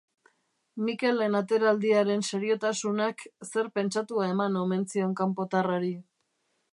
[0.85, 5.93] Mikelen ateraldiaren seriotasunak zer pentsatua eman omen zion kanpotarrari.